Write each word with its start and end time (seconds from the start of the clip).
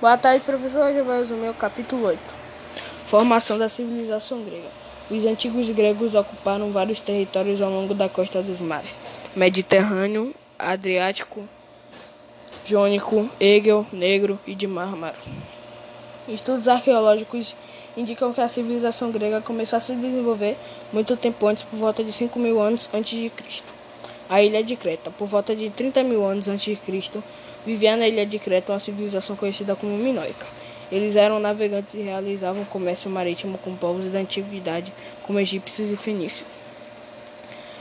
Boa 0.00 0.16
tarde, 0.16 0.42
professor. 0.42 0.86
Hoje 0.86 1.02
vou 1.02 1.14
resumir 1.14 1.50
o 1.50 1.52
capítulo 1.54 2.06
8. 2.06 2.18
Formação 3.06 3.58
da 3.58 3.68
civilização 3.68 4.42
grega. 4.42 4.70
Os 5.10 5.26
antigos 5.26 5.68
gregos 5.68 6.14
ocuparam 6.14 6.72
vários 6.72 7.00
territórios 7.00 7.60
ao 7.60 7.70
longo 7.70 7.92
da 7.92 8.08
costa 8.08 8.40
dos 8.40 8.62
mares: 8.62 8.98
Mediterrâneo, 9.36 10.34
Adriático, 10.58 11.46
Jônico, 12.64 13.28
Egeu, 13.38 13.86
Negro 13.92 14.40
e 14.46 14.54
de 14.54 14.66
Mármara. 14.66 15.18
Estudos 16.26 16.66
arqueológicos 16.66 17.54
indicam 17.94 18.32
que 18.32 18.40
a 18.40 18.48
civilização 18.48 19.10
grega 19.10 19.42
começou 19.42 19.76
a 19.76 19.80
se 19.80 19.94
desenvolver 19.94 20.56
muito 20.94 21.14
tempo 21.14 21.46
antes, 21.46 21.62
por 21.62 21.76
volta 21.76 22.02
de 22.02 22.10
5 22.10 22.38
mil 22.38 22.58
anos 22.58 22.88
antes 22.94 23.20
de 23.20 23.28
Cristo. 23.28 23.68
A 24.30 24.42
ilha 24.42 24.64
de 24.64 24.76
Creta, 24.76 25.10
por 25.10 25.26
volta 25.26 25.54
de 25.54 25.68
30 25.68 26.02
mil 26.04 26.24
anos 26.24 26.48
antes 26.48 26.64
de 26.64 26.76
Cristo, 26.76 27.22
vivia 27.64 27.96
na 27.96 28.08
ilha 28.08 28.24
de 28.26 28.38
Creta 28.38 28.72
uma 28.72 28.78
civilização 28.78 29.36
conhecida 29.36 29.76
como 29.76 29.96
minoica. 29.96 30.46
Eles 30.90 31.14
eram 31.14 31.38
navegantes 31.38 31.94
e 31.94 31.98
realizavam 31.98 32.64
comércio 32.64 33.10
marítimo 33.10 33.58
com 33.58 33.76
povos 33.76 34.06
da 34.06 34.18
antiguidade, 34.18 34.92
como 35.22 35.38
egípcios 35.38 35.90
e 35.90 35.96
fenícios. 35.96 36.46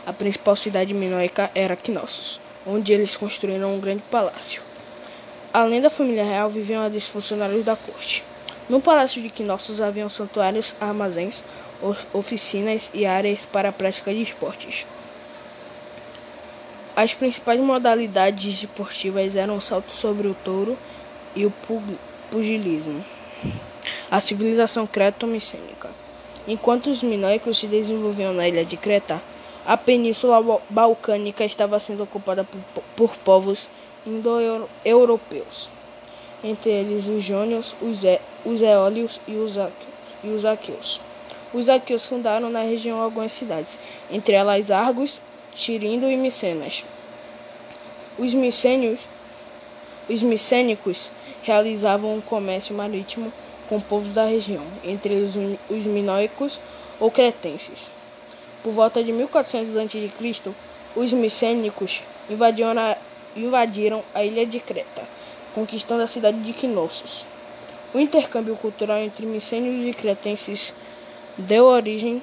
A 0.05 0.13
principal 0.13 0.55
cidade 0.55 0.93
minoica 0.93 1.49
era 1.55 1.75
Knossos, 1.75 2.39
onde 2.65 2.93
eles 2.93 3.15
construíram 3.15 3.73
um 3.73 3.79
grande 3.79 4.03
palácio. 4.11 4.61
Além 5.51 5.81
da 5.81 5.89
família 5.89 6.23
real, 6.23 6.49
viviam 6.49 6.85
os 6.87 7.07
funcionários 7.07 7.65
da 7.65 7.75
corte. 7.75 8.23
No 8.69 8.79
palácio 8.79 9.21
de 9.21 9.29
Knossos 9.29 9.81
haviam 9.81 10.09
santuários, 10.09 10.75
armazéns, 10.79 11.43
oficinas 12.13 12.91
e 12.93 13.05
áreas 13.05 13.45
para 13.45 13.69
a 13.69 13.71
prática 13.71 14.13
de 14.13 14.21
esportes. 14.21 14.85
As 17.01 17.13
principais 17.13 17.57
modalidades 17.61 18.61
esportivas 18.61 19.37
eram 19.37 19.55
o 19.55 19.61
salto 19.61 19.89
sobre 19.89 20.27
o 20.27 20.35
touro 20.43 20.77
e 21.33 21.45
o 21.45 21.53
pugilismo. 22.29 23.05
A 24.11 24.19
civilização 24.19 24.85
creto-micênica. 24.85 25.89
Enquanto 26.45 26.87
os 26.87 27.01
minoicos 27.01 27.57
se 27.57 27.67
desenvolviam 27.67 28.33
na 28.33 28.49
ilha 28.49 28.65
de 28.65 28.75
Creta, 28.75 29.21
a 29.65 29.77
península 29.77 30.59
balcânica 30.69 31.45
estava 31.45 31.79
sendo 31.79 32.03
ocupada 32.03 32.43
por, 32.43 32.83
por 32.97 33.15
povos 33.19 33.69
indo-europeus, 34.05 35.69
entre 36.43 36.69
eles 36.69 37.07
os 37.07 37.23
jônios, 37.23 37.77
os, 37.81 38.03
e, 38.03 38.19
os 38.43 38.61
eólios 38.61 39.21
e 39.25 39.35
os, 39.35 39.55
e 40.21 40.27
os 40.27 40.43
aqueus. 40.43 40.99
Os 41.53 41.69
aqueus 41.69 42.05
fundaram 42.05 42.49
na 42.49 42.63
região 42.63 42.99
algumas 42.99 43.31
cidades, 43.31 43.79
entre 44.11 44.33
elas 44.33 44.69
Argos, 44.69 45.21
Tirindo 45.55 46.09
e 46.09 46.15
Micenas. 46.15 46.83
Os 48.17 48.33
micênios, 48.33 48.99
os 50.09 50.21
micênicos 50.21 51.11
realizavam 51.43 52.15
um 52.15 52.21
comércio 52.21 52.75
marítimo 52.75 53.31
com 53.67 53.79
povos 53.79 54.13
da 54.13 54.25
região, 54.25 54.63
entre 54.83 55.13
eles 55.13 55.33
os 55.69 55.85
minoicos 55.85 56.59
ou 56.99 57.11
cretenses. 57.11 57.89
Por 58.63 58.73
volta 58.73 59.03
de 59.03 59.11
1400 59.11 59.77
a.C., 59.77 60.51
os 60.95 61.13
micênicos 61.13 62.01
invadiram 62.29 62.77
a, 62.77 62.97
invadiram 63.35 64.03
a 64.13 64.23
ilha 64.23 64.45
de 64.45 64.59
Creta, 64.59 65.03
conquistando 65.53 66.03
a 66.03 66.07
cidade 66.07 66.39
de 66.41 66.53
Knossos. 66.53 67.25
O 67.93 67.99
intercâmbio 67.99 68.55
cultural 68.55 68.97
entre 68.97 69.25
micênios 69.25 69.85
e 69.85 69.93
cretenses 69.93 70.73
deu 71.37 71.65
origem 71.65 72.21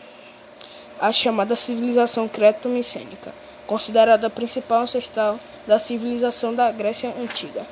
a 1.01 1.13
chamada 1.13 1.55
civilização 1.55 2.27
creto-micênica, 2.27 3.33
considerada 3.67 4.27
a 4.27 4.31
principal 4.31 4.81
ancestral 4.81 5.39
da 5.67 5.79
civilização 5.79 6.55
da 6.55 6.71
Grécia 6.71 7.13
Antiga. 7.21 7.67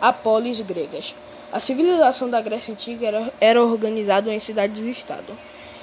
A 0.00 0.12
polis 0.12 0.60
gregas. 0.60 1.14
A 1.52 1.60
civilização 1.60 2.30
da 2.30 2.40
Grécia 2.40 2.72
Antiga 2.72 3.06
era, 3.06 3.32
era 3.40 3.62
organizada 3.62 4.32
em 4.32 4.38
cidades-estado. 4.38 5.36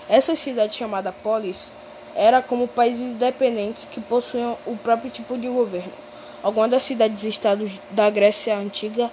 Essa 0.08 0.36
cidade 0.36 0.76
chamada 0.76 1.12
polis 1.12 1.72
era 2.16 2.42
como 2.42 2.68
países 2.68 3.06
independentes 3.06 3.86
que 3.86 4.02
possuíam 4.02 4.58
o 4.66 4.76
próprio 4.76 5.12
tipo 5.12 5.38
de 5.38 5.48
governo. 5.48 5.94
Algumas 6.42 6.72
das 6.72 6.84
cidades-estados 6.84 7.72
da 7.92 8.10
Grécia 8.10 8.58
Antiga 8.58 9.12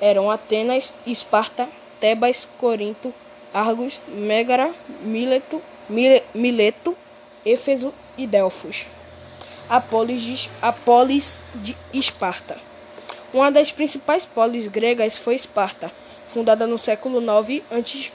eram 0.00 0.30
Atenas, 0.30 0.94
Esparta, 1.06 1.68
Tebas, 2.00 2.46
Corinto, 2.58 3.12
Argos, 3.52 4.00
Megara, 4.08 4.70
Mileto, 5.02 5.60
Mileto, 5.88 6.96
Éfeso 7.44 7.94
e 8.16 8.26
Delfos. 8.26 8.86
A 9.68 9.80
polis 9.80 10.22
de, 10.22 10.50
a 10.60 10.72
polis 10.72 11.40
de 11.54 11.76
Esparta. 11.92 12.58
Uma 13.32 13.50
das 13.50 13.70
principais 13.70 14.26
polis 14.26 14.68
gregas 14.68 15.16
foi 15.16 15.34
Esparta, 15.34 15.90
fundada 16.26 16.66
no 16.66 16.78
século 16.78 17.20
9 17.20 17.62
a.C. 17.70 18.10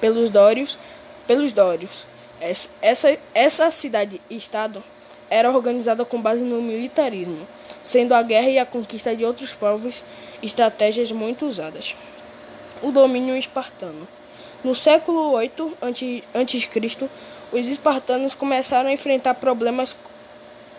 pelos 0.00 0.30
dórios. 0.30 0.78
Pelos 1.26 1.52
dórios. 1.52 2.06
Essa, 2.80 3.18
essa 3.34 3.70
cidade-estado 3.70 4.82
era 5.28 5.50
organizada 5.50 6.04
com 6.04 6.20
base 6.20 6.42
no 6.42 6.60
militarismo, 6.60 7.46
sendo 7.82 8.14
a 8.14 8.22
guerra 8.22 8.48
e 8.48 8.58
a 8.58 8.66
conquista 8.66 9.14
de 9.14 9.24
outros 9.24 9.52
povos 9.52 10.02
estratégias 10.42 11.12
muito 11.12 11.46
usadas. 11.46 11.94
O 12.82 12.90
domínio 12.90 13.36
espartano. 13.36 14.08
No 14.62 14.74
século 14.74 15.32
8 15.32 15.72
a.C., 15.80 17.08
os 17.50 17.66
espartanos 17.66 18.34
começaram 18.34 18.90
a 18.90 18.92
enfrentar 18.92 19.34
problemas 19.34 19.96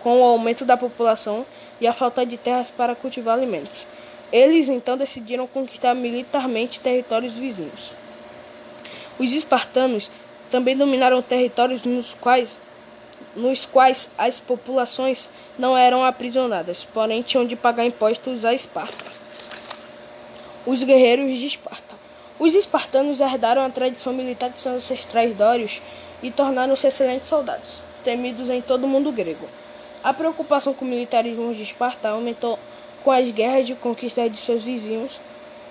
com 0.03 0.21
o 0.21 0.23
aumento 0.23 0.63
da 0.65 0.77
população 0.77 1.45
e 1.79 1.87
a 1.87 1.93
falta 1.93 2.25
de 2.25 2.37
terras 2.37 2.69
para 2.69 2.95
cultivar 2.95 3.35
alimentos. 3.35 3.87
Eles 4.31 4.67
então 4.67 4.95
decidiram 4.95 5.47
conquistar 5.47 5.93
militarmente 5.95 6.79
territórios 6.79 7.33
vizinhos. 7.33 7.93
Os 9.19 9.31
espartanos 9.31 10.11
também 10.51 10.77
dominaram 10.77 11.21
territórios 11.21 11.83
nos 11.83 12.13
quais, 12.13 12.59
nos 13.35 13.65
quais 13.65 14.09
as 14.17 14.39
populações 14.39 15.29
não 15.57 15.77
eram 15.77 16.05
aprisionadas, 16.05 16.85
porém 16.85 17.21
tinham 17.21 17.45
de 17.45 17.55
pagar 17.55 17.85
impostos 17.85 18.45
a 18.45 18.53
Esparta. 18.53 19.05
Os 20.65 20.83
guerreiros 20.83 21.39
de 21.39 21.47
Esparta. 21.47 21.90
Os 22.41 22.55
espartanos 22.55 23.21
herdaram 23.21 23.63
a 23.63 23.69
tradição 23.69 24.11
militar 24.11 24.49
de 24.49 24.59
seus 24.59 24.77
ancestrais 24.77 25.31
dórios 25.35 25.79
e 26.23 26.31
tornaram-se 26.31 26.87
excelentes 26.87 27.27
soldados, 27.27 27.83
temidos 28.03 28.49
em 28.49 28.59
todo 28.59 28.85
o 28.85 28.87
mundo 28.87 29.11
grego. 29.11 29.47
A 30.03 30.11
preocupação 30.11 30.73
com 30.73 30.83
o 30.83 30.87
militarismo 30.87 31.53
de 31.53 31.61
Esparta 31.61 32.09
aumentou 32.09 32.57
com 33.03 33.11
as 33.11 33.29
guerras 33.29 33.67
de 33.67 33.75
conquista 33.75 34.27
de 34.27 34.37
seus 34.37 34.63
vizinhos. 34.63 35.19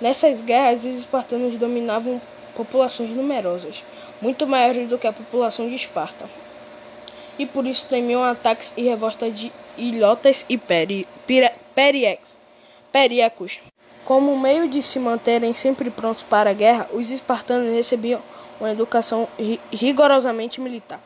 Nessas 0.01 0.41
guerras, 0.43 0.85
os 0.85 0.95
espartanos 0.95 1.59
dominavam 1.59 2.23
populações 2.55 3.11
numerosas, 3.11 3.83
muito 4.23 4.47
maiores 4.47 4.89
do 4.89 4.97
que 4.97 5.09
a 5.09 5.13
população 5.13 5.69
de 5.69 5.75
Esparta, 5.75 6.27
e 7.37 7.47
por 7.47 7.67
isso 7.67 7.87
temiam 7.89 8.23
ataques 8.23 8.73
e 8.77 8.83
revoltas 8.83 9.37
de 9.37 9.51
ilhotas 9.77 10.47
e 10.49 10.57
peri, 10.57 11.05
peri, 11.27 12.17
periecos. 12.93 13.70
Como 14.05 14.37
meio 14.39 14.69
de 14.69 14.83
se 14.83 14.99
manterem 14.99 15.55
sempre 15.55 15.91
prontos 15.91 16.23
para 16.23 16.51
a 16.51 16.55
guerra, 16.55 16.89
os 16.93 17.11
espartanos 17.11 17.73
recebiam 17.73 18.21
uma 18.59 18.71
educação 18.71 19.29
rigorosamente 19.73 20.61
militar. 20.61 21.01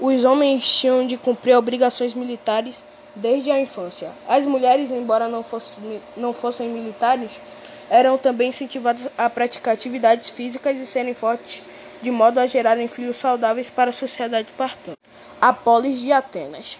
Os 0.00 0.24
homens 0.24 0.68
tinham 0.78 1.06
de 1.06 1.16
cumprir 1.16 1.56
obrigações 1.56 2.14
militares 2.14 2.82
desde 3.14 3.50
a 3.50 3.60
infância. 3.60 4.10
As 4.28 4.46
mulheres, 4.46 4.90
embora 4.90 5.28
não 5.28 5.42
fossem, 5.42 6.00
não 6.16 6.32
fossem 6.32 6.68
militares, 6.68 7.30
eram 7.90 8.16
também 8.16 8.50
incentivadas 8.50 9.08
a 9.18 9.28
praticar 9.28 9.74
atividades 9.74 10.30
físicas 10.30 10.80
e 10.80 10.86
serem 10.86 11.14
fortes, 11.14 11.62
de 12.00 12.10
modo 12.10 12.38
a 12.38 12.46
gerarem 12.46 12.86
filhos 12.86 13.16
saudáveis 13.16 13.70
para 13.70 13.90
a 13.90 13.92
sociedade 13.92 14.48
espartana. 14.48 14.96
A 15.40 15.52
polis 15.52 16.00
de 16.00 16.12
Atenas. 16.12 16.78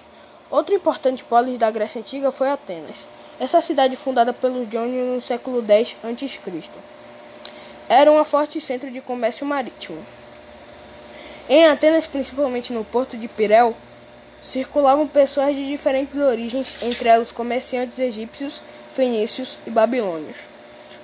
Outra 0.51 0.75
importante 0.75 1.25
polis 1.25 1.59
da 1.59 1.71
Grécia 1.71 2.01
Antiga 2.01 2.31
foi 2.31 2.51
Atenas. 2.51 3.09
Essa 3.41 3.61
cidade, 3.61 3.95
fundada 3.95 4.33
pelos 4.33 4.69
Jônios 4.71 5.15
no 5.15 5.21
século 5.21 5.65
X 5.67 5.97
a.C., 6.03 6.63
era 7.89 8.11
um 8.11 8.23
forte 8.25 8.61
centro 8.61 8.91
de 8.91 9.01
comércio 9.01 9.47
marítimo. 9.47 10.05
Em 11.49 11.65
Atenas, 11.67 12.07
principalmente 12.07 12.73
no 12.73 12.85
porto 12.85 13.17
de 13.17 13.29
Pireu, 13.29 13.75
circulavam 14.43 15.07
pessoas 15.07 15.55
de 15.55 15.67
diferentes 15.67 16.17
origens, 16.17 16.77
entre 16.83 17.09
elas 17.09 17.33
comerciantes 17.33 17.99
egípcios, 17.99 18.61
fenícios 18.93 19.59
e 19.67 19.71
babilônios. 19.71 20.37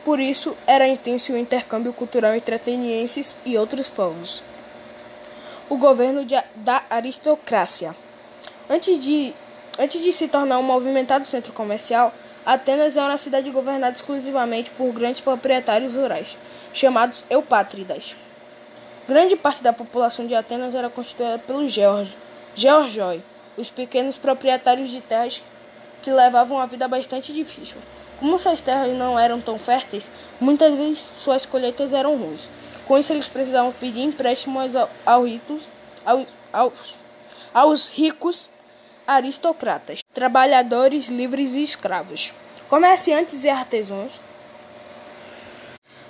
Por 0.05 0.21
isso, 0.21 0.57
era 0.67 0.87
intenso 0.87 1.33
o 1.33 1.39
intercâmbio 1.39 1.93
cultural 1.93 2.35
entre 2.35 2.57
atenienses 2.57 3.37
e 3.47 3.57
outros 3.57 3.89
povos. 3.89 4.43
O 5.71 5.79
governo 5.79 6.25
de, 6.27 6.37
da 6.57 6.85
aristocracia. 6.91 7.97
Antes 8.69 8.99
de, 8.99 9.33
antes 9.79 10.03
de 10.03 10.13
se 10.13 10.29
tornar 10.29 10.59
um 10.59 10.63
movimentado 10.63 11.25
centro 11.25 11.55
comercial, 11.55 12.13
Atenas 12.47 12.95
é 12.95 13.01
uma 13.01 13.17
cidade 13.17 13.49
governada 13.51 13.97
exclusivamente 13.97 14.71
por 14.77 14.93
grandes 14.93 15.23
proprietários 15.23 15.95
rurais, 15.95 16.37
chamados 16.75 17.25
eupátridas. 17.31 18.15
Grande 19.09 19.35
parte 19.35 19.63
da 19.63 19.73
população 19.73 20.27
de 20.27 20.35
Atenas 20.35 20.75
era 20.75 20.91
constituída 20.91 21.39
pelos 21.39 21.73
georgioi, 22.55 23.23
os 23.57 23.71
pequenos 23.71 24.19
proprietários 24.19 24.91
de 24.91 25.01
terras 25.01 25.43
que 26.03 26.11
levavam 26.11 26.59
uma 26.59 26.67
vida 26.67 26.87
bastante 26.87 27.33
difícil. 27.33 27.79
Como 28.21 28.39
suas 28.39 28.61
terras 28.61 28.95
não 28.95 29.19
eram 29.19 29.41
tão 29.41 29.59
férteis, 29.59 30.05
muitas 30.39 30.75
vezes 30.75 31.03
suas 31.17 31.47
colheitas 31.47 31.95
eram 31.95 32.15
ruins. 32.17 32.51
Com 32.87 32.99
isso, 32.99 33.13
eles 33.13 33.27
precisavam 33.27 33.73
pedir 33.73 34.03
empréstimos 34.03 34.77
ao, 34.77 34.91
ao 35.07 35.25
ritos, 35.25 35.63
ao, 36.05 36.27
aos, 36.53 36.97
aos 37.55 37.89
ricos 37.89 38.51
aristocratas, 39.07 40.01
trabalhadores 40.13 41.09
livres 41.09 41.55
e 41.55 41.63
escravos, 41.63 42.33
comerciantes 42.69 43.45
e 43.45 43.49
artesãos, 43.49 44.21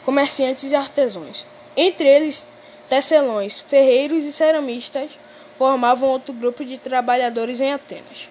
comerciantes 0.05 0.71
e 0.71 0.75
artesãos. 0.75 1.45
Entre 1.77 2.07
eles, 2.07 2.47
tecelões, 2.89 3.61
ferreiros 3.61 4.25
e 4.25 4.33
ceramistas 4.33 5.11
formavam 5.59 6.09
outro 6.09 6.33
grupo 6.33 6.65
de 6.65 6.79
trabalhadores 6.79 7.61
em 7.61 7.73
Atenas. 7.73 8.29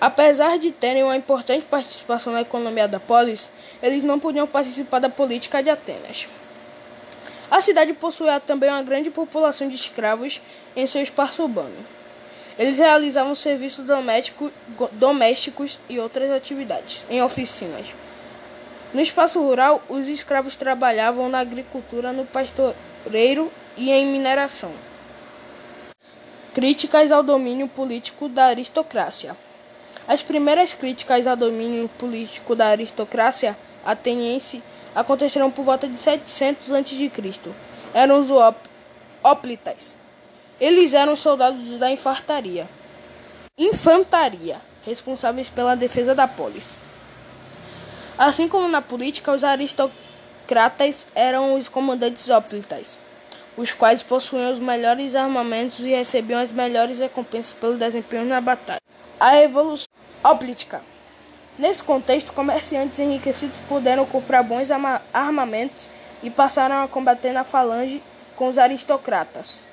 Apesar 0.00 0.58
de 0.58 0.72
terem 0.72 1.04
uma 1.04 1.16
importante 1.16 1.64
participação 1.64 2.32
na 2.32 2.40
economia 2.40 2.88
da 2.88 2.98
polis, 2.98 3.48
eles 3.80 4.02
não 4.02 4.18
podiam 4.18 4.46
participar 4.46 4.98
da 4.98 5.08
política 5.08 5.62
de 5.62 5.70
Atenas. 5.70 6.26
A 7.48 7.60
cidade 7.60 7.92
possuía 7.92 8.40
também 8.40 8.70
uma 8.70 8.82
grande 8.82 9.10
população 9.10 9.68
de 9.68 9.74
escravos 9.74 10.40
em 10.74 10.86
seu 10.86 11.02
espaço 11.02 11.42
urbano. 11.42 12.01
Eles 12.58 12.78
realizavam 12.78 13.34
serviços 13.34 13.84
doméstico, 13.86 14.52
domésticos 14.92 15.80
e 15.88 15.98
outras 15.98 16.30
atividades 16.30 17.04
em 17.08 17.22
oficinas. 17.22 17.86
No 18.92 19.00
espaço 19.00 19.40
rural, 19.40 19.82
os 19.88 20.06
escravos 20.06 20.54
trabalhavam 20.54 21.28
na 21.28 21.38
agricultura, 21.38 22.12
no 22.12 22.26
pastoreiro 22.26 23.50
e 23.76 23.90
em 23.90 24.06
mineração. 24.06 24.70
Críticas 26.52 27.10
ao 27.10 27.22
domínio 27.22 27.66
político 27.68 28.28
da 28.28 28.46
aristocracia. 28.46 29.34
As 30.06 30.20
primeiras 30.20 30.74
críticas 30.74 31.26
ao 31.26 31.36
domínio 31.36 31.88
político 31.88 32.54
da 32.54 32.66
aristocracia 32.66 33.56
ateniense 33.82 34.62
aconteceram 34.94 35.50
por 35.50 35.64
volta 35.64 35.88
de 35.88 35.98
700 35.98 36.70
a.C. 36.70 37.10
Eram 37.94 38.20
os 38.20 38.28
óplitas. 39.22 39.94
Eles 40.62 40.94
eram 40.94 41.16
soldados 41.16 41.76
da 41.76 41.90
infantaria. 41.90 42.68
Infantaria, 43.58 44.60
responsáveis 44.86 45.50
pela 45.50 45.74
defesa 45.74 46.14
da 46.14 46.28
polis. 46.28 46.76
Assim 48.16 48.46
como 48.46 48.68
na 48.68 48.80
política, 48.80 49.32
os 49.32 49.42
aristocratas 49.42 51.04
eram 51.16 51.56
os 51.56 51.66
comandantes 51.66 52.30
óplitas, 52.30 52.96
os 53.56 53.72
quais 53.72 54.04
possuíam 54.04 54.52
os 54.52 54.60
melhores 54.60 55.16
armamentos 55.16 55.80
e 55.80 55.88
recebiam 55.88 56.40
as 56.40 56.52
melhores 56.52 57.00
recompensas 57.00 57.54
pelo 57.54 57.76
desempenho 57.76 58.26
na 58.26 58.40
batalha. 58.40 58.78
A 59.18 59.30
Revolução 59.30 59.88
Óplita. 60.22 60.80
Nesse 61.58 61.82
contexto, 61.82 62.32
comerciantes 62.32 63.00
enriquecidos 63.00 63.58
puderam 63.68 64.06
comprar 64.06 64.44
bons 64.44 64.68
armamentos 65.12 65.90
e 66.22 66.30
passaram 66.30 66.84
a 66.84 66.86
combater 66.86 67.32
na 67.32 67.42
falange 67.42 68.00
com 68.36 68.46
os 68.46 68.58
aristocratas. 68.58 69.64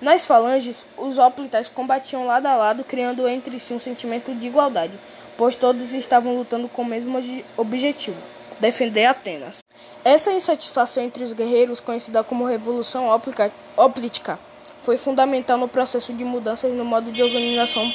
Nas 0.00 0.26
falanges, 0.26 0.86
os 0.96 1.18
óplitas 1.18 1.68
combatiam 1.68 2.24
lado 2.24 2.46
a 2.46 2.54
lado, 2.54 2.84
criando 2.84 3.26
entre 3.26 3.58
si 3.58 3.74
um 3.74 3.80
sentimento 3.80 4.32
de 4.32 4.46
igualdade, 4.46 4.92
pois 5.36 5.56
todos 5.56 5.92
estavam 5.92 6.36
lutando 6.36 6.68
com 6.68 6.82
o 6.82 6.84
mesmo 6.84 7.18
objetivo: 7.56 8.16
defender 8.60 9.06
Atenas. 9.06 9.64
Essa 10.04 10.32
insatisfação 10.32 11.02
entre 11.02 11.24
os 11.24 11.32
guerreiros, 11.32 11.80
conhecida 11.80 12.22
como 12.22 12.44
Revolução 12.44 13.08
Óplitica, 13.76 14.38
foi 14.82 14.96
fundamental 14.96 15.58
no 15.58 15.66
processo 15.66 16.12
de 16.12 16.24
mudanças 16.24 16.72
no 16.72 16.84
modo 16.84 17.10
de 17.10 17.20
organização 17.20 17.92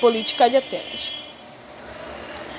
política 0.00 0.50
de 0.50 0.56
Atenas. 0.56 1.12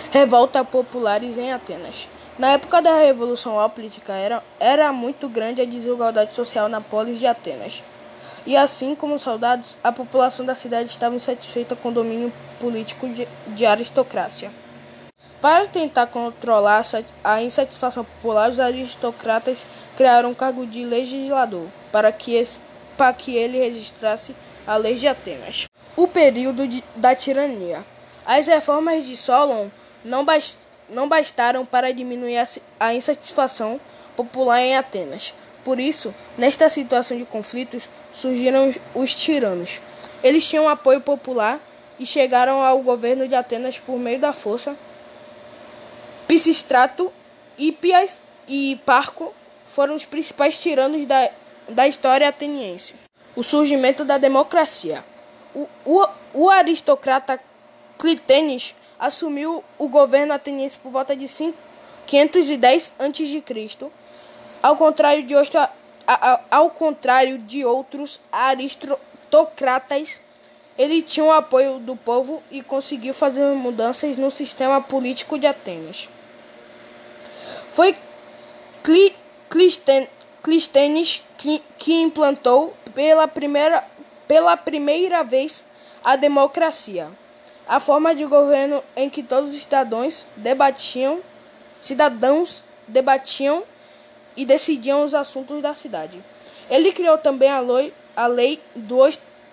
Revolta 0.09 0.63
populares 0.63 1.37
em 1.37 1.51
Atenas. 1.51 2.07
Na 2.39 2.53
época 2.53 2.81
da 2.81 2.97
Revolução 2.97 3.55
Óplitica, 3.55 4.13
era, 4.13 4.41
era 4.59 4.93
muito 4.93 5.27
grande 5.27 5.61
a 5.61 5.65
desigualdade 5.65 6.33
social 6.33 6.69
na 6.69 6.79
polis 6.79 7.19
de 7.19 7.27
Atenas. 7.27 7.83
E 8.45 8.57
assim 8.57 8.93
como 8.93 9.15
os 9.15 9.21
soldados, 9.21 9.77
a 9.83 9.91
população 9.91 10.45
da 10.45 10.53
cidade 10.53 10.89
estava 10.89 11.15
insatisfeita 11.15 11.75
com 11.75 11.89
o 11.89 11.93
domínio 11.93 12.31
político 12.59 13.07
de, 13.07 13.27
de 13.47 13.65
aristocracia. 13.65 14.51
Para 15.39 15.67
tentar 15.67 16.07
controlar 16.07 16.83
a 17.23 17.41
insatisfação 17.41 18.03
popular, 18.05 18.49
os 18.49 18.59
aristocratas 18.59 19.65
criaram 19.97 20.29
um 20.29 20.33
cargo 20.33 20.65
de 20.65 20.83
legislador 20.85 21.67
para 21.91 22.11
que, 22.11 22.33
esse, 22.33 22.61
para 22.97 23.11
que 23.13 23.35
ele 23.35 23.59
registrasse 23.59 24.35
a 24.65 24.77
lei 24.77 24.95
de 24.95 25.07
Atenas. 25.07 25.65
O 25.95 26.07
período 26.07 26.67
de, 26.67 26.83
da 26.95 27.13
tirania. 27.13 27.83
As 28.25 28.47
reformas 28.47 29.05
de 29.05 29.17
Solon 29.17 29.67
não, 30.03 30.23
bast, 30.23 30.57
não 30.89 31.09
bastaram 31.09 31.65
para 31.65 31.93
diminuir 31.93 32.37
a, 32.37 32.47
a 32.79 32.93
insatisfação 32.93 33.79
popular 34.15 34.61
em 34.61 34.77
Atenas. 34.77 35.33
Por 35.63 35.79
isso, 35.79 36.13
nesta 36.37 36.67
situação 36.67 37.17
de 37.17 37.25
conflitos, 37.25 37.83
surgiram 38.13 38.73
os 38.93 39.15
tiranos. 39.15 39.79
Eles 40.23 40.47
tinham 40.47 40.67
apoio 40.67 41.01
popular 41.01 41.59
e 41.99 42.05
chegaram 42.05 42.61
ao 42.61 42.79
governo 42.79 43.27
de 43.27 43.35
Atenas 43.35 43.77
por 43.77 43.97
meio 43.97 44.19
da 44.19 44.33
força. 44.33 44.75
Pisistrato, 46.27 47.11
Hípias 47.57 48.21
e 48.47 48.79
Parco 48.85 49.33
foram 49.65 49.95
os 49.95 50.05
principais 50.05 50.59
tiranos 50.59 51.05
da, 51.05 51.29
da 51.69 51.87
história 51.87 52.27
ateniense. 52.27 52.93
O 53.35 53.43
surgimento 53.43 54.03
da 54.03 54.17
democracia. 54.17 55.03
O, 55.55 55.67
o, 55.85 56.07
o 56.33 56.49
aristocrata 56.49 57.39
Clitênis 57.97 58.75
assumiu 58.99 59.63
o 59.77 59.87
governo 59.87 60.33
ateniense 60.33 60.77
por 60.77 60.91
volta 60.91 61.15
de 61.15 61.27
510 62.05 62.93
a.C. 62.99 63.43
Ao 64.63 64.77
contrário 64.77 65.23
de 65.23 65.35
outros, 65.35 65.69
ao 66.49 66.69
contrário 66.69 67.37
de 67.37 67.65
outros 67.65 68.19
aristocratas, 68.31 70.21
ele 70.77 71.01
tinha 71.01 71.25
o 71.25 71.31
apoio 71.31 71.79
do 71.79 71.95
povo 71.97 72.41
e 72.49 72.63
conseguiu 72.63 73.13
fazer 73.13 73.45
mudanças 73.53 74.17
no 74.17 74.31
sistema 74.31 74.81
político 74.81 75.37
de 75.37 75.45
Atenas. 75.45 76.07
Foi 77.73 77.93
Clístenes 80.41 81.21
que, 81.37 81.61
que 81.77 81.93
implantou 81.93 82.73
pela 82.95 83.27
primeira, 83.27 83.83
pela 84.27 84.55
primeira 84.55 85.23
vez 85.23 85.65
a 86.03 86.15
democracia 86.15 87.09
a 87.67 87.79
forma 87.79 88.13
de 88.13 88.25
governo 88.25 88.83
em 88.95 89.09
que 89.09 89.23
todos 89.23 89.53
os 89.53 89.63
cidadãos 89.63 90.25
debatiam, 90.35 91.19
cidadãos 91.81 92.63
debatiam 92.87 93.63
e 94.35 94.45
decidiam 94.45 95.03
os 95.03 95.13
assuntos 95.13 95.61
da 95.61 95.73
cidade. 95.73 96.19
Ele 96.69 96.91
criou 96.91 97.17
também 97.17 97.49
a 97.49 97.59
lei, 97.59 97.93
a 98.15 98.27
lei 98.27 98.59
do, 98.75 98.97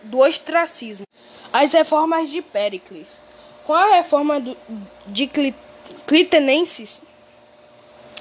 do 0.03 0.19
ostracismo, 0.19 1.07
as 1.53 1.73
reformas 1.73 2.31
de 2.31 2.41
Péricles. 2.41 3.19
Com 3.67 3.75
a 3.75 3.97
reforma 3.97 4.41
do, 4.41 4.57
de 5.07 5.31
Clitenenses, 6.07 7.01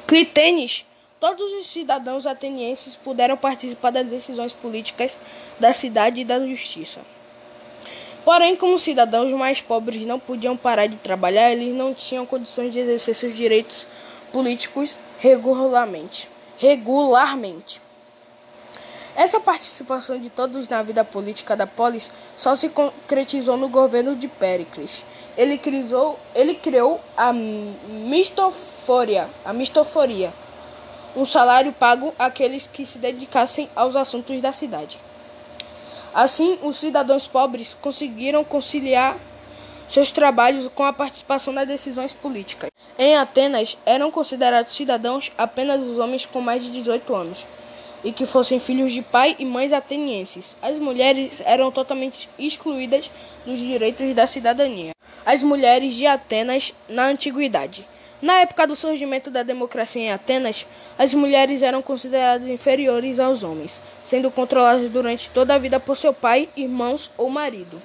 Clitenes, 0.08 0.86
todos 1.20 1.52
os 1.54 1.68
cidadãos 1.68 2.26
atenienses 2.26 2.96
puderam 2.96 3.38
participar 3.38 3.92
das 3.92 4.08
decisões 4.08 4.54
políticas 4.54 5.18
da 5.60 5.74
cidade 5.74 6.22
e 6.22 6.26
da 6.26 6.40
justiça. 6.46 7.02
Porém, 8.26 8.56
como 8.56 8.78
cidadãos 8.78 9.32
mais 9.32 9.62
pobres 9.62 10.06
não 10.06 10.20
podiam 10.20 10.56
parar 10.56 10.88
de 10.88 10.98
trabalhar, 10.98 11.52
eles 11.52 11.74
não 11.74 11.94
tinham 11.94 12.26
condições 12.26 12.72
de 12.72 12.80
exercer 12.80 13.16
seus 13.16 13.36
direitos 13.36 13.88
políticos 14.32 14.98
regularmente. 15.20 16.30
Regularmente. 16.60 17.82
Essa 19.16 19.40
participação 19.40 20.20
de 20.20 20.30
todos 20.30 20.68
na 20.68 20.84
vida 20.84 21.04
política 21.04 21.56
da 21.56 21.66
polis 21.66 22.12
só 22.38 22.56
se 22.56 22.70
concretizou 22.70 23.58
no 23.58 23.68
governo 23.68 24.16
de 24.16 24.28
Péricles. 24.28 25.04
Ele 25.36 25.58
criou, 25.58 26.20
ele 26.36 26.54
criou 26.54 27.02
a 27.18 27.34
mistoforia, 27.34 29.28
a 29.44 29.52
mistoforia, 29.52 30.32
um 31.16 31.26
salário 31.26 31.74
pago 31.74 32.14
àqueles 32.20 32.68
que 32.68 32.86
se 32.86 32.98
dedicassem 32.98 33.70
aos 33.76 33.96
assuntos 33.96 34.40
da 34.42 34.52
cidade. 34.52 35.00
Assim, 36.14 36.60
os 36.62 36.78
cidadãos 36.78 37.28
pobres 37.28 37.76
conseguiram 37.82 38.44
conciliar 38.44 39.18
seus 39.90 40.12
trabalhos 40.12 40.70
com 40.76 40.84
a 40.84 40.94
participação 40.94 41.52
nas 41.52 41.68
decisões 41.68 42.14
políticas. 42.14 42.70
Em 42.98 43.18
Atenas, 43.18 43.78
eram 43.86 44.12
considerados 44.12 44.74
cidadãos 44.74 45.32
apenas 45.38 45.82
os 45.82 45.98
homens 45.98 46.26
com 46.26 46.40
mais 46.40 46.64
de 46.64 46.72
18 46.72 47.16
anos 47.16 47.46
e 48.04 48.12
que 48.12 48.26
fossem 48.26 48.60
filhos 48.60 48.94
de 48.94 49.02
pai 49.02 49.36
e 49.40 49.46
mães 49.46 49.74
atenienses. 49.74 50.56
As 50.62 50.78
mulheres 50.78 51.42
eram 51.44 51.72
totalmente 51.72 52.30
excluídas 52.38 53.10
dos 53.46 53.58
direitos 53.58 54.14
da 54.14 54.28
cidadania. 54.28 54.92
As 55.26 55.44
mulheres 55.44 55.96
de 55.96 56.06
Atenas 56.06 56.74
na 56.88 57.08
antiguidade. 57.08 57.86
Na 58.22 58.42
época 58.42 58.68
do 58.68 58.76
surgimento 58.76 59.32
da 59.32 59.44
democracia 59.44 60.02
em 60.02 60.12
Atenas, 60.12 60.66
as 60.98 61.14
mulheres 61.14 61.64
eram 61.64 61.82
consideradas 61.82 62.48
inferiores 62.48 63.18
aos 63.18 63.44
homens, 63.44 63.82
sendo 64.04 64.30
controladas 64.30 64.90
durante 64.90 65.30
toda 65.30 65.56
a 65.56 65.58
vida 65.58 65.80
por 65.80 65.98
seu 65.98 66.14
pai, 66.14 66.50
irmãos 66.56 67.10
ou 67.18 67.30
marido. 67.30 67.82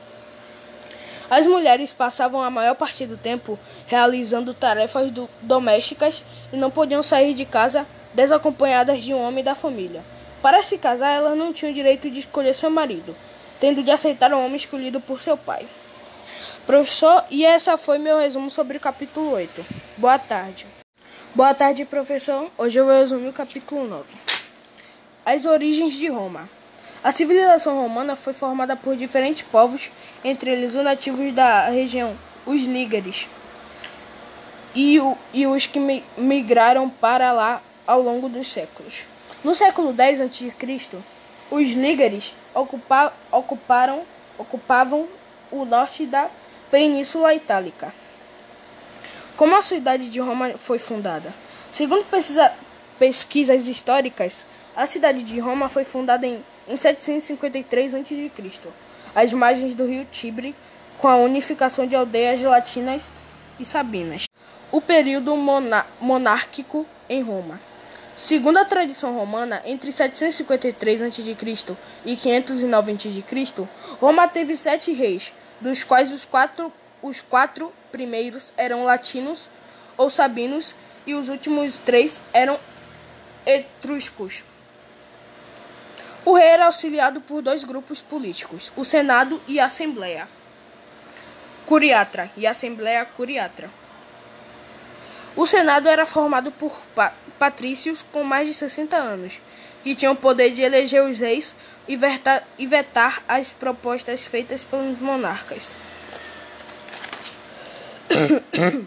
As 1.31 1.47
mulheres 1.47 1.93
passavam 1.93 2.43
a 2.43 2.50
maior 2.50 2.75
parte 2.75 3.07
do 3.07 3.16
tempo 3.16 3.59
realizando 3.87 4.52
tarefas 4.52 5.11
do, 5.11 5.28
domésticas 5.40 6.25
e 6.52 6.57
não 6.57 6.71
podiam 6.71 7.02
sair 7.02 7.35
de 7.35 7.45
casa 7.45 7.87
desacompanhadas 8.12 9.02
de 9.02 9.12
um 9.12 9.23
homem 9.23 9.43
da 9.43 9.54
família. 9.54 10.02
Para 10.43 10.62
se 10.62 10.76
casar, 10.76 11.11
elas 11.11 11.37
não 11.37 11.52
tinham 11.52 11.73
direito 11.73 12.11
de 12.11 12.21
escolher 12.21 12.54
seu 12.54 12.71
marido, 12.71 13.16
tendo 13.59 13.83
de 13.83 13.90
aceitar 13.90 14.33
o 14.33 14.38
homem 14.38 14.57
escolhido 14.57 15.00
por 15.00 15.21
seu 15.21 15.37
pai. 15.37 15.66
Professor, 16.66 17.25
e 17.31 17.45
essa 17.45 17.76
foi 17.76 17.99
meu 17.99 18.19
resumo 18.19 18.50
sobre 18.50 18.76
o 18.76 18.81
capítulo 18.81 19.33
8. 19.33 19.64
Boa 19.97 20.19
tarde. 20.19 20.66
Boa 21.35 21.52
tarde, 21.54 21.85
professor. 21.85 22.50
Hoje 22.57 22.78
eu 22.78 22.85
vou 22.85 22.95
resumir 22.95 23.28
o 23.28 23.33
capítulo 23.33 23.88
9. 23.88 24.04
As 25.26 25.47
origens 25.47 25.95
de 25.95 26.09
Roma. 26.09 26.49
A 27.04 27.12
civilização 27.12 27.82
romana 27.82 28.16
foi 28.16 28.32
formada 28.32 28.75
por 28.75 28.96
diferentes 28.96 29.42
povos, 29.42 29.90
entre 30.25 30.50
eles 30.50 30.75
os 30.75 30.82
nativos 30.82 31.34
da 31.34 31.68
região, 31.68 32.16
os 32.46 32.62
lígares, 32.62 33.28
e, 34.75 34.99
o, 34.99 35.14
e 35.30 35.46
os 35.46 35.66
que 35.66 35.78
migraram 36.16 36.88
para 36.88 37.30
lá 37.30 37.61
ao 37.87 38.00
longo 38.00 38.26
dos 38.26 38.50
séculos. 38.50 39.00
No 39.44 39.54
século 39.54 39.94
X 39.94 40.23
a.C., 40.23 40.99
os 41.50 41.73
lígares 41.73 42.34
ocupa, 42.54 43.12
ocuparam, 43.30 44.02
ocupavam 44.38 45.06
o 45.50 45.66
norte 45.66 46.06
da 46.06 46.30
Península 46.70 47.34
Itálica. 47.34 47.92
Como 49.37 49.54
a 49.54 49.61
cidade 49.61 50.08
de 50.08 50.20
Roma 50.20 50.54
foi 50.56 50.78
fundada? 50.78 51.34
Segundo 51.70 52.02
pesquisa, 52.06 52.50
pesquisas 52.99 53.68
históricas, 53.68 54.46
a 54.75 54.87
cidade 54.87 55.23
de 55.23 55.38
Roma 55.38 55.68
foi 55.68 55.84
fundada 55.84 56.26
em, 56.26 56.42
em 56.68 56.76
753 56.76 57.94
a.C., 57.94 58.30
às 59.14 59.33
margens 59.33 59.75
do 59.75 59.87
rio 59.87 60.06
Tibre, 60.11 60.54
com 60.99 61.09
a 61.09 61.16
unificação 61.16 61.87
de 61.87 61.94
aldeias 61.94 62.40
latinas 62.42 63.11
e 63.59 63.64
sabinas. 63.64 64.26
O 64.73 64.80
período 64.80 65.37
monárquico 66.00 66.87
em 67.09 67.23
Roma. 67.23 67.61
Segundo 68.16 68.59
a 68.59 68.64
tradição 68.64 69.14
romana, 69.14 69.61
entre 69.66 69.90
753 69.90 71.02
a.C. 71.02 71.37
e 72.04 72.16
509 72.16 72.92
a.C., 72.92 73.68
Roma 74.00 74.28
teve 74.28 74.56
sete 74.56 74.92
reis, 74.92 75.33
dos 75.61 75.83
quais 75.83 76.12
os 76.12 76.25
quatro, 76.25 76.73
os 77.02 77.21
quatro 77.21 77.73
primeiros 77.90 78.52
eram 78.56 78.85
latinos 78.85 79.49
ou 79.97 80.11
sabinos 80.11 80.75
e 81.06 81.14
os 81.14 81.28
últimos 81.28 81.76
três 81.78 82.21
eram 82.33 82.59
etruscos. 83.47 84.42
O 86.25 86.35
rei 86.35 86.47
era 86.47 86.66
auxiliado 86.66 87.21
por 87.21 87.43
dois 87.43 87.64
grupos 87.64 88.00
políticos, 88.00 88.73
o 88.76 88.85
Senado 88.85 89.40
e 89.47 89.61
a 89.61 89.66
Assembleia 89.66 90.26
Curiatra 91.66 92.31
e 92.37 92.47
a 92.47 92.50
Assembleia 92.52 93.04
Curiatra. 93.04 93.71
O 95.37 95.47
Senado 95.47 95.88
era 95.88 96.07
formado 96.07 96.50
por 96.50 96.78
patrícios 97.38 98.04
com 98.12 98.23
mais 98.23 98.47
de 98.47 98.54
60 98.54 98.97
anos, 98.97 99.40
que 99.83 99.95
tinham 99.95 100.12
o 100.12 100.16
poder 100.16 100.50
de 100.50 100.62
eleger 100.62 101.02
os 101.02 101.19
reis 101.19 101.54
e 101.88 101.99
e 102.59 102.66
vetar 102.66 103.23
as 103.28 103.52
propostas 103.52 104.21
feitas 104.25 104.62
pelos 104.62 105.00
monarcas. 105.00 105.75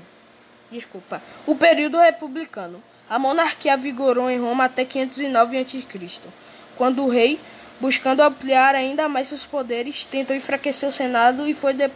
Desculpa. 0.71 1.21
O 1.45 1.55
período 1.55 1.99
republicano. 1.99 2.81
A 3.09 3.17
monarquia 3.17 3.77
vigorou 3.77 4.29
em 4.29 4.39
Roma 4.39 4.65
até 4.65 4.83
509 4.83 5.57
a.C 5.59 6.46
quando 6.77 7.03
o 7.03 7.09
rei, 7.09 7.39
buscando 7.79 8.21
ampliar 8.21 8.75
ainda 8.75 9.09
mais 9.09 9.27
seus 9.27 9.45
poderes, 9.45 10.03
tentou 10.09 10.35
enfraquecer 10.35 10.87
o 10.87 10.91
Senado 10.91 11.47
e 11.47 11.53
foi, 11.53 11.73
de, 11.73 11.89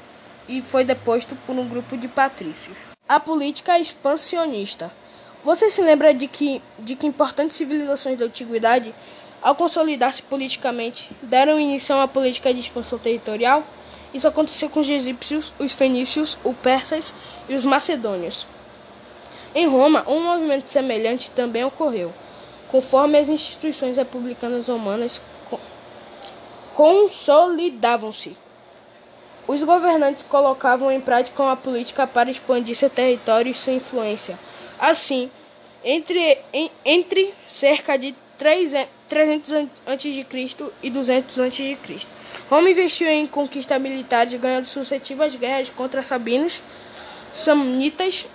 e 0.50 0.62
foi 0.62 0.84
deposto 0.84 1.36
por 1.46 1.56
um 1.56 1.68
grupo 1.68 1.96
de 1.96 2.08
patrícios. 2.08 2.76
A 3.08 3.20
política 3.20 3.80
expansionista. 3.80 4.92
Você 5.44 5.70
se 5.70 5.82
lembra 5.82 6.14
de 6.14 6.28
que, 6.28 6.62
de 6.78 6.96
que 6.96 7.08
importantes 7.08 7.58
civilizações 7.58 8.18
da 8.18 8.26
antiguidade, 8.26 8.94
ao 9.42 9.56
consolidar-se 9.56 10.22
politicamente, 10.22 11.12
deram 11.22 11.60
início 11.60 11.94
a 11.96 12.00
uma 12.00 12.08
política 12.08 12.54
de 12.54 12.60
expansão 12.60 13.00
territorial? 13.00 13.64
Isso 14.14 14.28
aconteceu 14.28 14.70
com 14.70 14.80
os 14.80 14.90
egípcios, 14.90 15.54
os 15.58 15.74
fenícios, 15.74 16.38
os 16.44 16.56
persas 16.58 17.14
e 17.50 17.56
os 17.56 17.66
macedônios. 17.66 18.46
Em 19.56 19.68
Roma, 19.68 20.04
um 20.08 20.24
movimento 20.24 20.70
semelhante 20.70 21.32
também 21.32 21.64
ocorreu 21.64 22.14
conforme 22.72 23.18
as 23.18 23.30
instituições 23.30 23.98
republicanas 23.98 24.68
romanas 24.68 25.22
consolidavam-se. 26.74 28.36
Os 29.48 29.62
governantes 29.64 30.24
colocavam 30.24 30.92
em 30.92 31.02
prática 31.02 31.44
uma 31.44 31.58
política 31.58 32.08
para 32.08 32.32
expandir 32.32 32.76
seu 32.76 32.90
território 32.90 33.52
e 33.52 33.54
sua 33.54 33.74
influência. 33.74 34.40
Assim, 34.80 35.30
entre, 35.84 36.38
entre 36.86 37.34
cerca 37.48 37.98
de 37.98 38.16
300 38.38 39.54
a.C. 39.86 40.26
e 40.82 40.90
200 40.90 41.40
a.C., 41.40 41.78
Roma 42.50 42.70
investiu 42.70 43.08
em 43.10 43.28
conquistas 43.28 43.82
militares, 43.82 44.40
ganhando 44.40 44.66
sucessivas 44.66 45.36
guerras 45.36 45.70
contra 45.70 46.02
sabinos, 46.02 46.62
samnitas, 47.36 48.26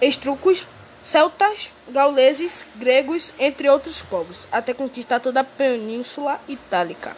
estrucos, 0.00 0.64
celtas, 1.02 1.70
gauleses, 1.88 2.64
gregos, 2.76 3.32
entre 3.38 3.68
outros 3.68 4.02
povos, 4.02 4.46
até 4.50 4.74
conquistar 4.74 5.20
toda 5.20 5.40
a 5.40 5.44
Península 5.44 6.40
Itálica. 6.48 7.16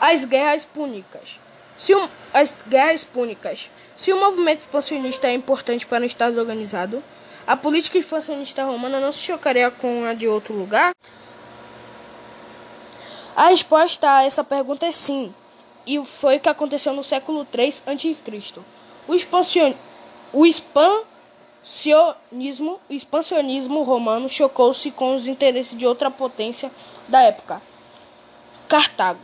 As 0.00 0.24
Guerras 0.24 0.64
Púnicas. 0.64 1.40
Se 1.78 1.94
um, 1.94 2.08
as 2.32 2.54
Guerras 2.68 3.04
Púnicas. 3.04 3.70
Se 3.96 4.12
o 4.12 4.20
movimento 4.20 4.60
expansionista 4.60 5.26
é 5.26 5.32
importante 5.32 5.86
para 5.86 6.02
um 6.02 6.06
Estado 6.06 6.38
organizado, 6.38 7.02
a 7.46 7.56
política 7.56 7.96
expansionista 7.96 8.64
romana 8.64 9.00
não 9.00 9.10
se 9.10 9.20
chocaria 9.20 9.70
com 9.70 10.04
a 10.04 10.12
de 10.12 10.28
outro 10.28 10.54
lugar? 10.54 10.92
A 13.34 13.48
resposta 13.48 14.10
a 14.10 14.24
essa 14.24 14.42
pergunta 14.44 14.86
é 14.86 14.90
sim, 14.90 15.34
e 15.86 16.04
foi 16.04 16.36
o 16.36 16.40
que 16.40 16.48
aconteceu 16.48 16.92
no 16.92 17.04
século 17.04 17.46
III 17.56 17.74
a.C. 17.86 18.16
O, 19.06 19.14
expansion... 19.14 19.72
o 20.32 20.44
expan 20.44 21.02
sionismo, 21.66 22.78
o 22.88 22.92
expansionismo 22.92 23.82
romano 23.82 24.28
chocou-se 24.28 24.88
com 24.92 25.16
os 25.16 25.26
interesses 25.26 25.76
de 25.76 25.84
outra 25.84 26.08
potência 26.08 26.70
da 27.08 27.20
época, 27.22 27.60
Cartago, 28.68 29.18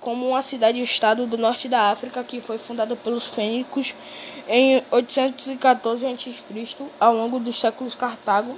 como 0.00 0.28
uma 0.28 0.40
cidade-estado 0.40 1.26
do 1.26 1.36
norte 1.36 1.68
da 1.68 1.90
África 1.90 2.22
que 2.22 2.40
foi 2.40 2.56
fundada 2.56 2.94
pelos 2.94 3.26
fênicos 3.26 3.94
em 4.48 4.80
814 4.92 6.06
a.C. 6.06 6.34
Ao 7.00 7.14
longo 7.14 7.40
dos 7.40 7.58
séculos, 7.58 7.96
Cartago 7.96 8.56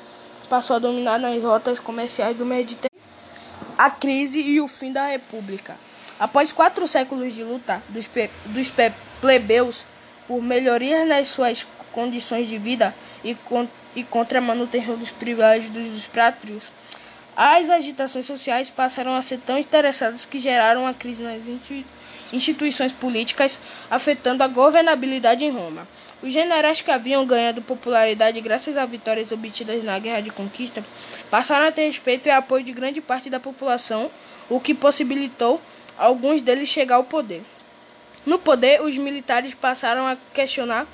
passou 0.51 0.77
a 0.77 0.79
dominar 0.79 1.19
nas 1.19 1.43
rotas 1.43 1.81
comerciais 1.81 2.37
do 2.37 2.45
Mediterrâneo. 2.45 2.91
A 3.79 3.91
crise 3.91 4.41
e 4.41 4.61
o 4.61 4.69
fim 4.69 4.93
da 4.93 5.07
República. 5.07 5.77
Após 6.19 6.53
quatro 6.53 6.87
séculos 6.87 7.35
de 7.35 7.43
luta 7.43 7.83
dos, 7.89 8.07
dos 8.45 8.71
plebeus 9.19 9.87
por 10.29 10.43
melhorias 10.43 11.09
nas 11.09 11.29
suas 11.29 11.67
condições 11.93 12.47
de 12.49 12.59
vida 12.59 12.95
e, 13.25 13.35
con 13.35 13.69
e 13.95 14.05
contra 14.05 14.39
a 14.39 14.43
manutenção 14.43 14.97
dos 14.97 15.11
privilégios 15.11 15.73
dos 15.73 16.07
prátrios, 16.07 16.65
as 17.37 17.71
agitações 17.71 18.27
sociais 18.27 18.71
passaram 18.71 19.15
a 19.15 19.23
ser 19.23 19.39
tão 19.39 19.59
interessadas 19.59 20.25
que 20.25 20.39
geraram 20.39 20.83
uma 20.83 20.95
crise 20.95 21.23
nas 21.23 21.43
instituições 22.33 22.93
políticas, 22.93 23.59
afetando 23.91 24.43
a 24.43 24.49
governabilidade 24.49 25.45
em 25.45 25.51
Roma. 25.51 25.87
Os 26.23 26.33
generais 26.33 26.83
que 26.83 26.91
haviam 26.91 27.25
ganhado 27.25 27.63
popularidade 27.63 28.41
graças 28.43 28.77
a 28.77 28.85
vitórias 28.85 29.33
obtidas 29.33 29.83
na 29.83 29.99
Guerra 29.99 30.21
de 30.21 30.31
Conquista 30.31 30.85
passaram 31.31 31.69
a 31.69 31.73
ter 31.73 31.87
respeito 31.87 32.27
e 32.27 32.31
apoio 32.31 32.63
de 32.63 32.73
grande 32.73 33.01
parte 33.01 33.31
da 33.31 33.41
população, 33.41 34.11
o 34.49 34.61
que 34.61 34.75
possibilitou 34.75 35.61
alguns 35.97 36.43
deles 36.43 36.69
chegar 36.69 36.97
ao 36.97 37.05
poder. 37.05 37.43
No 38.27 38.39
poder, 38.39 38.83
os 38.83 38.97
militares 38.99 39.55
passaram 39.55 40.07
a 40.07 40.17
questionar 40.35 40.87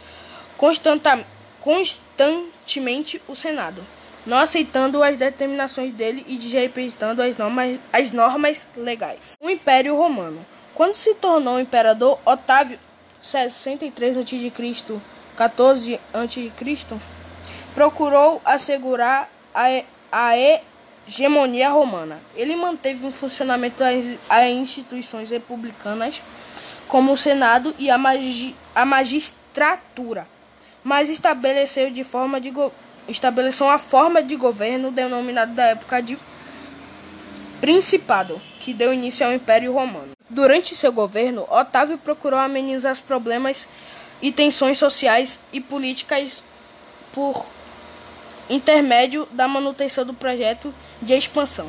constantemente 1.66 3.20
o 3.26 3.34
Senado, 3.34 3.84
não 4.24 4.38
aceitando 4.38 5.02
as 5.02 5.16
determinações 5.16 5.92
dele 5.92 6.24
e 6.28 6.36
desrespeitando 6.36 7.20
as 7.20 7.36
normas, 7.36 7.80
as 7.92 8.12
normas 8.12 8.64
legais. 8.76 9.36
O 9.40 9.50
Império 9.50 9.96
Romano. 9.96 10.46
Quando 10.76 10.94
se 10.94 11.12
tornou 11.14 11.58
imperador, 11.58 12.20
Otávio, 12.24 12.78
63 13.20 14.16
a.C., 14.16 15.00
14 15.34 16.00
a.C., 16.14 17.00
procurou 17.74 18.40
assegurar 18.44 19.28
a, 19.52 19.82
a 20.12 20.34
hegemonia 20.38 21.70
romana. 21.70 22.20
Ele 22.36 22.54
manteve 22.54 23.04
em 23.04 23.10
funcionamento 23.10 23.82
as 23.82 24.04
instituições 24.50 25.30
republicanas, 25.30 26.22
como 26.86 27.10
o 27.10 27.16
Senado 27.16 27.74
e 27.76 27.90
a, 27.90 27.98
magi, 27.98 28.54
a 28.72 28.84
magistratura 28.84 30.28
mas 30.86 31.08
estabeleceu 31.08 31.90
de 31.90 32.04
forma 32.04 32.40
de 32.40 32.52
estabeleceu 33.08 33.66
uma 33.66 33.76
forma 33.76 34.22
de 34.22 34.36
governo 34.36 34.92
denominada 34.92 35.52
da 35.52 35.64
época 35.64 36.00
de 36.00 36.16
principado, 37.60 38.40
que 38.60 38.72
deu 38.72 38.94
início 38.94 39.26
ao 39.26 39.32
Império 39.32 39.72
Romano. 39.72 40.10
Durante 40.30 40.76
seu 40.76 40.92
governo, 40.92 41.44
Otávio 41.50 41.98
procurou 41.98 42.38
amenizar 42.38 42.92
os 42.92 43.00
problemas 43.00 43.66
e 44.22 44.30
tensões 44.30 44.78
sociais 44.78 45.40
e 45.52 45.60
políticas 45.60 46.44
por 47.12 47.44
intermédio 48.48 49.26
da 49.32 49.48
manutenção 49.48 50.04
do 50.04 50.14
projeto 50.14 50.72
de 51.02 51.14
expansão, 51.14 51.68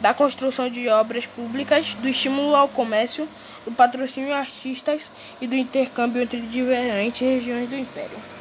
da 0.00 0.12
construção 0.12 0.68
de 0.68 0.88
obras 0.88 1.26
públicas, 1.26 1.94
do 1.94 2.08
estímulo 2.08 2.56
ao 2.56 2.66
comércio, 2.66 3.28
do 3.64 3.70
patrocínio 3.70 4.34
a 4.34 4.38
artistas 4.38 5.12
e 5.40 5.46
do 5.46 5.54
intercâmbio 5.54 6.22
entre 6.22 6.40
diferentes 6.40 7.20
regiões 7.20 7.70
do 7.70 7.76
Império. 7.76 8.37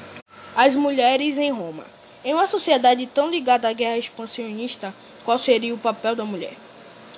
As 0.58 0.76
mulheres 0.76 1.38
em 1.38 1.52
Roma. 1.52 1.86
Em 2.26 2.34
uma 2.34 2.48
sociedade 2.48 3.06
tão 3.06 3.30
ligada 3.30 3.70
à 3.70 3.74
guerra 3.74 4.00
expansionista, 4.00 4.92
qual 5.24 5.38
seria 5.38 5.72
o 5.72 5.78
papel 5.78 6.16
da 6.16 6.26
mulher? 6.26 6.54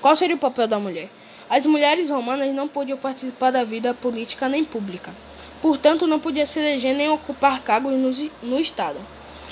Qual 0.01 0.13
seria 0.13 0.35
o 0.35 0.39
papel 0.39 0.67
da 0.67 0.77
mulher? 0.77 1.09
As 1.49 1.65
mulheres 1.65 2.09
romanas 2.09 2.53
não 2.53 2.67
podiam 2.67 2.97
participar 2.97 3.51
da 3.51 3.63
vida 3.63 3.93
política 3.93 4.49
nem 4.49 4.65
pública. 4.65 5.13
Portanto, 5.61 6.05
não 6.05 6.19
podiam 6.19 6.45
se 6.45 6.59
eleger 6.59 6.93
nem 6.93 7.07
ocupar 7.07 7.61
cargos 7.61 7.93
no, 7.93 8.11
no 8.43 8.59
Estado. 8.59 8.99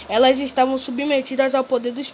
Elas 0.10 0.42
estavam 0.42 0.78
submetidas 0.78 1.56
ao 1.56 1.64
poder 1.64 1.94
dos, 1.94 2.14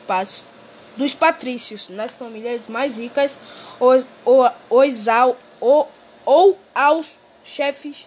dos 0.96 1.14
patrícios, 1.16 1.90
nas 1.90 2.16
famílias 2.16 2.68
mais 2.68 2.98
ricas, 2.98 3.36
ou, 3.80 4.06
ou, 4.24 4.48
ou, 4.70 5.38
ou, 5.60 5.92
ou 6.24 6.60
aos 6.76 7.18
chefes 7.44 8.06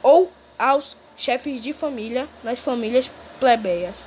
ou 0.00 0.30
aos 0.56 0.96
chefes 1.20 1.60
de 1.60 1.74
família 1.74 2.26
nas 2.42 2.60
famílias 2.60 3.10
plebeias. 3.38 4.06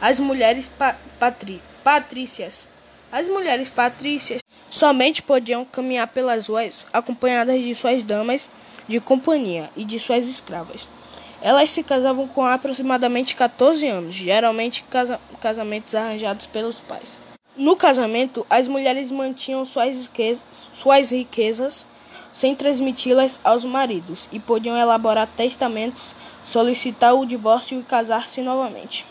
As 0.00 0.18
mulheres 0.18 0.66
pa 0.66 0.96
patri 1.20 1.60
patrícias. 1.84 2.66
As 3.12 3.28
mulheres 3.28 3.68
patrícias 3.68 4.40
somente 4.70 5.20
podiam 5.20 5.64
caminhar 5.66 6.08
pelas 6.08 6.48
ruas 6.48 6.86
acompanhadas 6.90 7.62
de 7.62 7.74
suas 7.74 8.02
damas 8.02 8.48
de 8.88 8.98
companhia 8.98 9.68
e 9.76 9.84
de 9.84 10.00
suas 10.00 10.26
escravas. 10.26 10.88
Elas 11.42 11.70
se 11.70 11.82
casavam 11.82 12.26
com 12.26 12.46
aproximadamente 12.46 13.36
14 13.36 13.86
anos, 13.86 14.14
geralmente 14.14 14.84
casa 14.84 15.20
casamentos 15.40 15.94
arranjados 15.94 16.46
pelos 16.46 16.80
pais. 16.80 17.18
No 17.54 17.76
casamento, 17.76 18.46
as 18.48 18.66
mulheres 18.66 19.10
mantinham 19.10 19.64
suas 19.66 20.10
suas 20.72 21.10
riquezas 21.10 21.84
sem 22.32 22.54
transmiti-las 22.54 23.38
aos 23.44 23.64
maridos 23.64 24.26
e 24.32 24.40
podiam 24.40 24.76
elaborar 24.76 25.28
testamentos, 25.36 26.14
solicitar 26.44 27.14
o 27.14 27.26
divórcio 27.26 27.78
e 27.78 27.82
casar-se 27.82 28.40
novamente. 28.40 29.06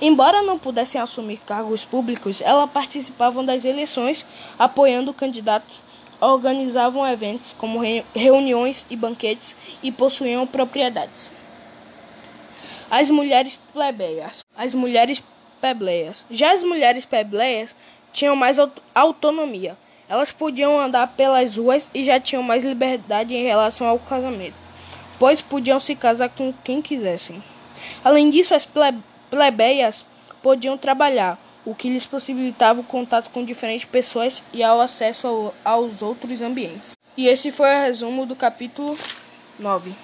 Embora 0.00 0.42
não 0.42 0.58
pudessem 0.58 1.00
assumir 1.00 1.38
cargos 1.46 1.84
públicos, 1.84 2.40
elas 2.40 2.70
participavam 2.70 3.44
das 3.44 3.64
eleições, 3.64 4.24
apoiando 4.58 5.14
candidatos, 5.14 5.76
organizavam 6.20 7.06
eventos 7.06 7.54
como 7.58 7.80
reuniões 8.14 8.86
e 8.90 8.96
banquetes 8.96 9.54
e 9.82 9.90
possuíam 9.92 10.46
propriedades. 10.46 11.30
As 12.90 13.10
mulheres 13.10 13.58
plebeias. 13.72 14.44
As 14.56 14.74
mulheres 14.74 15.22
plebeias. 15.60 16.26
Já 16.30 16.52
as 16.52 16.62
mulheres 16.62 17.04
plebeias 17.04 17.74
tinham 18.12 18.36
mais 18.36 18.58
autonomia. 18.94 19.76
Elas 20.08 20.30
podiam 20.30 20.78
andar 20.78 21.06
pelas 21.08 21.56
ruas 21.56 21.88
e 21.94 22.04
já 22.04 22.20
tinham 22.20 22.42
mais 22.42 22.64
liberdade 22.64 23.34
em 23.34 23.44
relação 23.44 23.86
ao 23.86 23.98
casamento, 23.98 24.54
pois 25.22 25.40
podiam 25.40 25.78
se 25.78 25.94
casar 25.94 26.30
com 26.30 26.52
quem 26.64 26.82
quisessem. 26.82 27.40
Além 28.02 28.28
disso, 28.28 28.56
as 28.56 28.68
plebeias 29.30 30.04
podiam 30.42 30.76
trabalhar, 30.76 31.38
o 31.64 31.76
que 31.76 31.88
lhes 31.88 32.04
possibilitava 32.04 32.80
o 32.80 32.84
contato 32.84 33.30
com 33.30 33.44
diferentes 33.44 33.84
pessoas 33.84 34.42
e 34.52 34.64
ao 34.64 34.80
acesso 34.80 35.28
ao, 35.28 35.54
aos 35.64 36.02
outros 36.02 36.42
ambientes. 36.42 36.94
E 37.16 37.28
esse 37.28 37.52
foi 37.52 37.72
o 37.72 37.82
resumo 37.82 38.26
do 38.26 38.34
capítulo 38.34 38.98
9. 39.60 39.94